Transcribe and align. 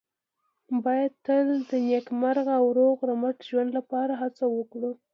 باید 0.83 1.13
تل 1.25 1.47
د 1.69 1.71
نېکمرغه 1.87 2.53
او 2.61 2.65
روغ 2.79 2.97
رمټ 3.09 3.37
ژوند 3.49 3.69
لپاره 3.77 4.13
هڅه 4.21 4.45
وکړو. 4.55 4.91